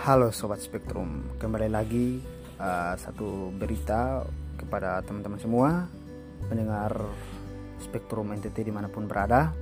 Halo 0.00 0.32
Sobat 0.32 0.64
Spektrum, 0.64 1.36
kembali 1.36 1.68
lagi 1.68 2.16
uh, 2.56 2.96
satu 2.96 3.52
berita 3.52 4.24
kepada 4.56 5.04
teman-teman 5.04 5.36
semua 5.36 5.84
mendengar 6.48 7.04
Spektrum 7.84 8.32
NTT 8.32 8.64
di 8.64 8.72
mana 8.72 8.88
pun 8.88 9.04
berada. 9.04 9.52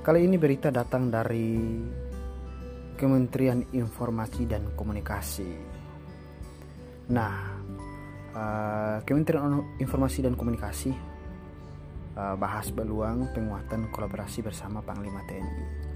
Kali 0.00 0.24
ini 0.24 0.40
berita 0.40 0.72
datang 0.72 1.12
dari 1.12 1.76
Kementerian 2.96 3.60
Informasi 3.76 4.48
dan 4.48 4.72
Komunikasi. 4.72 5.52
Nah, 7.12 7.34
uh, 8.32 8.96
Kementerian 9.04 9.76
Informasi 9.76 10.24
dan 10.24 10.40
Komunikasi 10.40 10.88
uh, 12.16 12.32
bahas 12.40 12.72
peluang 12.72 13.28
penguatan 13.36 13.92
kolaborasi 13.92 14.40
bersama 14.40 14.80
Panglima 14.80 15.20
TNI. 15.28 15.89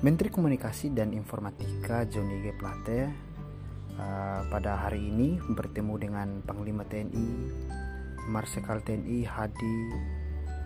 Menteri 0.00 0.32
Komunikasi 0.32 0.96
dan 0.96 1.12
Informatika 1.12 2.08
Johnny 2.08 2.40
G. 2.40 2.56
Plate 2.56 3.12
uh, 4.00 4.48
pada 4.48 4.88
hari 4.88 5.12
ini 5.12 5.36
bertemu 5.36 5.94
dengan 6.00 6.28
Panglima 6.40 6.88
TNI 6.88 7.28
Marsikal 8.32 8.80
TNI 8.80 9.28
Hadi 9.28 9.76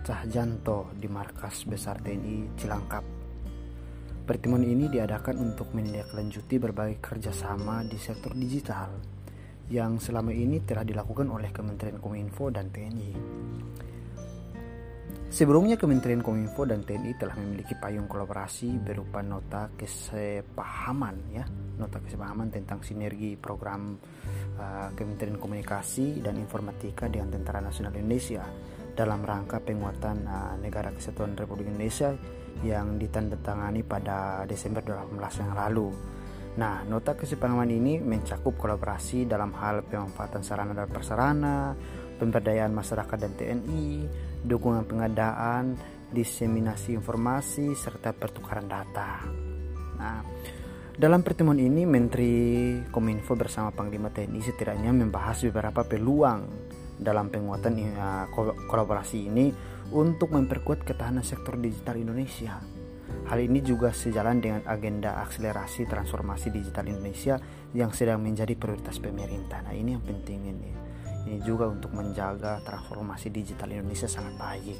Cahjanto 0.07 0.95
di 0.95 1.11
markas 1.11 1.67
besar 1.67 1.99
TNI 1.99 2.55
Cilangkap. 2.55 3.03
Pertemuan 4.23 4.63
ini 4.63 4.87
diadakan 4.87 5.43
untuk 5.43 5.67
menindaklanjuti 5.75 6.55
berbagai 6.55 7.03
kerjasama 7.03 7.83
di 7.83 7.99
sektor 7.99 8.31
digital 8.39 8.87
yang 9.67 9.99
selama 9.99 10.31
ini 10.31 10.63
telah 10.63 10.87
dilakukan 10.87 11.27
oleh 11.27 11.51
Kementerian 11.51 11.99
Kominfo 11.99 12.47
dan 12.55 12.71
TNI. 12.71 13.11
Sebelumnya 15.25 15.75
Kementerian 15.75 16.21
Kominfo 16.21 16.63
dan 16.69 16.85
TNI 16.85 17.17
telah 17.17 17.35
memiliki 17.35 17.73
payung 17.75 18.05
kolaborasi 18.05 18.77
berupa 18.77 19.25
nota 19.25 19.67
kesepahaman 19.73 21.33
ya, 21.33 21.43
nota 21.81 21.97
kesepahaman 21.99 22.53
tentang 22.53 22.79
sinergi 22.85 23.33
program 23.35 23.97
uh, 24.55 24.89
Kementerian 24.93 25.41
Komunikasi 25.41 26.21
dan 26.21 26.37
Informatika 26.37 27.09
dengan 27.09 27.33
Tentara 27.33 27.59
Nasional 27.59 27.91
Indonesia 27.97 28.45
dalam 28.95 29.25
rangka 29.25 29.59
penguatan 29.59 30.23
uh, 30.23 30.55
Negara 30.61 30.93
Kesatuan 30.93 31.35
Republik 31.35 31.67
Indonesia 31.67 32.15
yang 32.63 32.95
ditandatangani 32.95 33.83
pada 33.83 34.47
Desember 34.47 34.79
2018 34.85 35.41
yang 35.43 35.53
lalu. 35.57 35.87
Nah, 36.55 36.87
nota 36.87 37.19
kesepahaman 37.19 37.67
ini 37.67 37.99
mencakup 37.99 38.55
kolaborasi 38.55 39.27
dalam 39.27 39.51
hal 39.59 39.83
pemanfaatan 39.83 40.39
sarana 40.39 40.71
dan 40.71 40.87
prasarana, 40.87 41.75
pemberdayaan 42.15 42.71
masyarakat 42.71 43.17
dan 43.19 43.33
TNI, 43.35 44.07
dukungan 44.39 44.87
pengadaan, 44.87 45.75
diseminasi 46.15 46.95
informasi, 46.95 47.75
serta 47.75 48.15
pertukaran 48.15 48.71
data. 48.71 49.19
Nah, 49.99 50.23
dalam 50.95 51.27
pertemuan 51.27 51.59
ini 51.59 51.83
Menteri 51.83 52.33
Kominfo 52.87 53.35
bersama 53.35 53.75
Panglima 53.75 54.07
TNI 54.07 54.39
setidaknya 54.39 54.95
membahas 54.95 55.43
beberapa 55.51 55.83
peluang 55.83 56.47
dalam 56.95 57.27
penguatan 57.27 57.75
uh, 57.99 58.31
kolaborasi 58.71 59.27
ini 59.27 59.51
untuk 59.91 60.31
memperkuat 60.31 60.87
ketahanan 60.87 61.27
sektor 61.27 61.59
digital 61.59 61.99
Indonesia. 61.99 62.63
Hal 63.25 63.41
ini 63.41 63.57
juga 63.65 63.89
sejalan 63.89 64.37
dengan 64.37 64.61
agenda 64.69 65.17
akselerasi 65.25 65.89
transformasi 65.89 66.53
digital 66.53 66.85
Indonesia 66.85 67.41
yang 67.73 67.89
sedang 67.89 68.21
menjadi 68.21 68.53
prioritas 68.53 69.01
pemerintah. 69.01 69.65
Nah, 69.65 69.73
ini 69.73 69.97
yang 69.97 70.05
penting 70.05 70.39
ini 70.45 70.71
ini 71.25 71.41
juga 71.41 71.65
untuk 71.65 71.89
menjaga 71.89 72.61
transformasi 72.61 73.33
digital 73.33 73.73
Indonesia 73.73 74.05
sangat 74.05 74.37
baik. 74.37 74.77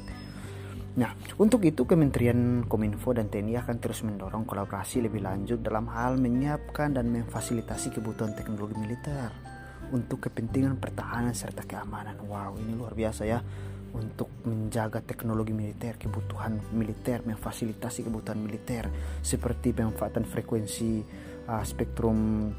Nah, 0.96 1.12
untuk 1.36 1.60
itu 1.66 1.84
Kementerian 1.84 2.64
Kominfo 2.64 3.12
dan 3.12 3.28
TNI 3.28 3.60
akan 3.60 3.76
terus 3.82 4.00
mendorong 4.06 4.48
kolaborasi 4.48 5.04
lebih 5.04 5.26
lanjut 5.26 5.60
dalam 5.60 5.90
hal 5.92 6.16
menyiapkan 6.16 6.96
dan 6.96 7.12
memfasilitasi 7.12 7.92
kebutuhan 7.98 8.32
teknologi 8.32 8.78
militer 8.78 9.28
untuk 9.92 10.24
kepentingan 10.24 10.80
pertahanan 10.80 11.36
serta 11.36 11.68
keamanan. 11.68 12.16
Wow, 12.24 12.56
ini 12.56 12.72
luar 12.78 12.96
biasa 12.96 13.28
ya 13.28 13.42
untuk 13.94 14.32
menjaga 14.48 15.04
teknologi 15.04 15.54
militer, 15.54 16.00
kebutuhan 16.00 16.58
militer, 16.74 17.22
memfasilitasi 17.22 18.06
kebutuhan 18.06 18.40
militer 18.40 18.90
seperti 19.22 19.70
pemanfaatan 19.76 20.26
frekuensi 20.26 21.04
uh, 21.46 21.62
spektrum 21.62 22.50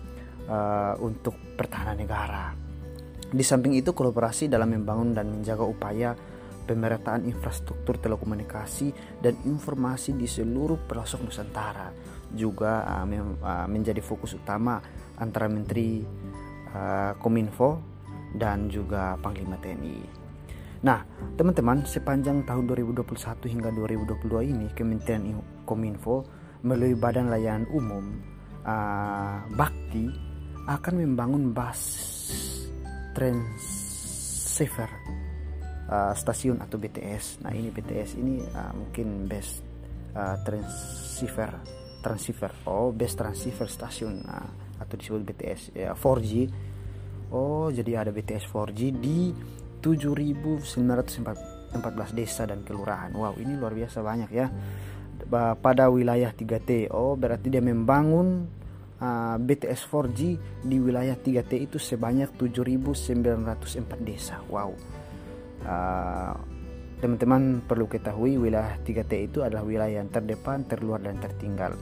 uh, 0.47 0.95
untuk 1.01 1.35
pertahanan 1.57 1.99
negara 1.99 2.67
di 3.27 3.43
samping 3.43 3.75
itu, 3.75 3.91
kolaborasi 3.91 4.47
dalam 4.47 4.71
membangun 4.71 5.11
dan 5.11 5.27
menjaga 5.27 5.67
upaya 5.67 6.15
pemerataan 6.63 7.27
infrastruktur 7.27 7.99
telekomunikasi 7.99 9.19
dan 9.19 9.35
informasi 9.44 10.15
di 10.15 10.27
seluruh 10.27 10.88
pelosok 10.88 11.27
Nusantara 11.27 11.91
juga 12.31 12.88
uh, 12.88 13.03
uh, 13.03 13.67
menjadi 13.67 13.99
fokus 13.99 14.35
utama 14.39 14.79
antara 15.19 15.51
Menteri 15.51 16.03
uh, 16.71 17.19
Kominfo 17.19 17.83
dan 18.31 18.71
juga 18.71 19.19
Panglima 19.19 19.59
TNI. 19.59 20.26
Nah, 20.85 21.01
teman-teman, 21.33 21.81
sepanjang 21.89 22.45
tahun 22.45 22.69
2021 22.69 23.49
hingga 23.49 23.69
2022 23.73 24.53
ini 24.53 24.67
Kementerian 24.77 25.41
Kominfo 25.65 26.21
melalui 26.61 26.93
Badan 26.93 27.33
Layanan 27.33 27.65
Umum 27.73 28.05
uh, 28.61 29.41
Bakti 29.57 30.05
akan 30.67 30.93
membangun 30.99 31.55
bus 31.55 31.81
transceiver 33.15 34.91
uh, 35.89 36.13
stasiun 36.13 36.61
atau 36.61 36.77
BTS. 36.77 37.41
Nah 37.41 37.55
ini 37.55 37.71
BTS 37.71 38.19
ini 38.19 38.44
uh, 38.44 38.73
mungkin 38.75 39.25
best 39.25 39.63
uh, 40.13 40.38
transceiver 40.44 41.51
transceiver 42.03 42.51
oh 42.69 42.94
best 42.94 43.17
transceiver 43.17 43.65
stasiun 43.65 44.21
uh, 44.27 44.49
atau 44.77 44.94
disebut 44.94 45.23
BTS 45.33 45.61
ya 45.73 45.91
4G. 45.95 46.31
Oh 47.33 47.71
jadi 47.71 48.05
ada 48.05 48.11
BTS 48.13 48.51
4G 48.51 48.79
di 48.99 49.19
7.914 49.81 52.17
desa 52.17 52.45
dan 52.45 52.63
kelurahan. 52.63 53.11
Wow 53.13 53.35
ini 53.38 53.55
luar 53.55 53.73
biasa 53.73 54.01
banyak 54.01 54.29
ya 54.31 54.51
pada 55.61 55.89
wilayah 55.89 56.31
3T. 56.31 56.93
Oh 56.93 57.17
berarti 57.17 57.49
dia 57.49 57.61
membangun 57.61 58.47
uh, 59.01 59.38
BTS 59.41 59.89
4G 59.89 60.19
di 60.65 60.77
wilayah 60.79 61.17
3T 61.17 61.71
itu 61.71 61.77
sebanyak 61.81 62.38
7.904 62.38 64.05
desa. 64.05 64.39
Wow. 64.47 64.73
Uh, 65.67 66.38
teman-teman 66.97 67.61
perlu 67.65 67.85
ketahui 67.85 68.41
wilayah 68.41 68.73
3T 68.81 69.29
itu 69.29 69.45
adalah 69.45 69.61
wilayah 69.61 70.01
yang 70.01 70.09
terdepan, 70.09 70.65
terluar 70.65 70.97
dan 71.01 71.21
tertinggal 71.21 71.77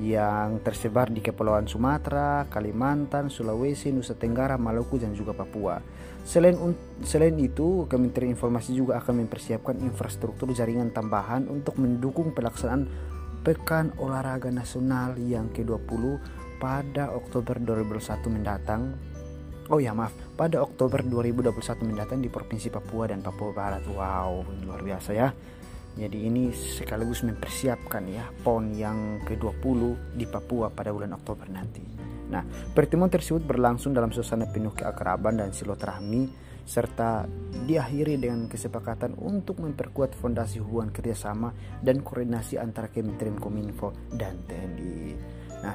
yang 0.00 0.64
tersebar 0.64 1.12
di 1.12 1.20
Kepulauan 1.20 1.68
Sumatera, 1.68 2.48
Kalimantan, 2.48 3.28
Sulawesi, 3.28 3.92
Nusa 3.92 4.16
Tenggara, 4.16 4.56
Maluku 4.56 4.96
dan 4.96 5.12
juga 5.12 5.36
Papua. 5.36 5.82
Selain 6.22 6.54
selain 7.02 7.36
itu, 7.36 7.84
Kementerian 7.90 8.32
Informasi 8.32 8.72
juga 8.72 9.02
akan 9.02 9.26
mempersiapkan 9.26 9.76
infrastruktur 9.82 10.48
jaringan 10.54 10.94
tambahan 10.94 11.50
untuk 11.50 11.76
mendukung 11.76 12.32
pelaksanaan 12.32 12.88
Pekan 13.42 13.90
Olahraga 13.98 14.54
Nasional 14.54 15.18
yang 15.18 15.50
ke-20 15.50 16.22
pada 16.62 17.10
Oktober 17.10 17.58
2021 17.58 18.30
mendatang. 18.30 18.94
Oh 19.66 19.82
ya 19.82 19.90
maaf, 19.90 20.14
pada 20.38 20.62
Oktober 20.62 21.02
2021 21.02 21.50
mendatang 21.90 22.22
di 22.22 22.30
Provinsi 22.30 22.70
Papua 22.70 23.10
dan 23.10 23.18
Papua 23.18 23.50
Barat. 23.50 23.82
Wow, 23.90 24.46
luar 24.62 24.80
biasa 24.86 25.10
ya. 25.10 25.34
Jadi 25.92 26.24
ini 26.24 26.48
sekaligus 26.52 27.20
mempersiapkan 27.24 28.04
ya 28.08 28.24
PON 28.40 28.72
yang 28.72 29.20
ke-20 29.28 29.80
di 30.16 30.24
Papua 30.24 30.72
pada 30.72 30.88
bulan 30.88 31.12
Oktober 31.12 31.44
nanti. 31.52 31.84
Nah, 32.32 32.40
pertemuan 32.72 33.12
tersebut 33.12 33.44
berlangsung 33.44 33.92
dalam 33.92 34.08
suasana 34.08 34.48
penuh 34.48 34.72
keakraban 34.72 35.36
dan 35.36 35.52
silaturahmi 35.52 36.32
serta 36.62 37.26
diakhiri 37.66 38.16
dengan 38.16 38.46
kesepakatan 38.46 39.18
untuk 39.18 39.60
memperkuat 39.60 40.14
fondasi 40.14 40.62
hubungan 40.62 40.94
kerjasama 40.94 41.52
dan 41.82 42.00
koordinasi 42.00 42.56
antara 42.56 42.88
Kementerian 42.88 43.36
Kominfo 43.36 43.92
dan 44.14 44.40
TNI. 44.46 45.01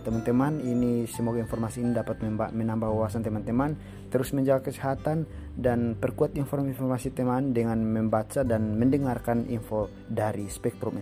Teman-teman. 0.08 0.64
Ini 0.64 1.04
semoga 1.04 1.44
informasi 1.44 1.84
ini 1.84 1.92
dapat 1.92 2.24
menambah 2.56 2.88
wawasan 2.96 3.28
teman-teman 3.28 3.76
Terus 4.08 4.32
menjaga 4.32 4.72
kesehatan 4.72 5.28
dan 5.60 6.00
perkuat 6.00 6.32
informasi 6.40 7.12
teman 7.12 7.52
dengan 7.52 7.84
membaca 7.84 8.48
dan 8.48 8.80
mendengarkan 8.80 9.52
info 9.52 9.92
dari 10.08 10.48
Spektrum 10.48 10.96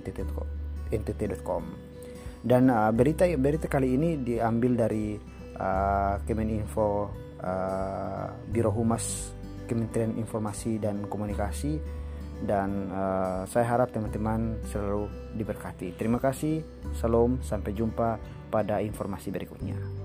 NTT.com 0.90 1.64
Dan 2.42 2.74
uh, 2.74 2.90
berita 2.90 3.30
berita 3.38 3.70
kali 3.70 3.94
ini 3.94 4.26
diambil 4.26 4.74
dari 4.74 5.14
uh, 5.54 6.18
Kemeninfo 6.26 7.14
uh, 7.46 8.26
Biro 8.50 8.74
Humas 8.74 9.38
Kementerian 9.70 10.18
Informasi 10.18 10.82
dan 10.82 11.06
Komunikasi. 11.06 11.78
Dan 12.42 12.90
uh, 12.90 13.46
saya 13.46 13.66
harap 13.70 13.94
teman-teman 13.94 14.66
selalu 14.74 15.08
diberkati. 15.38 15.94
Terima 15.94 16.18
kasih, 16.18 16.66
salam, 16.96 17.38
sampai 17.44 17.76
jumpa 17.76 18.18
pada 18.50 18.80
informasi 18.80 19.30
berikutnya. 19.30 20.05